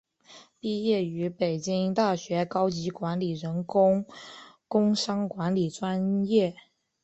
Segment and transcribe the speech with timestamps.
[0.59, 3.65] 毕业于北京大学高级管理人员
[4.67, 6.55] 工商管理专业。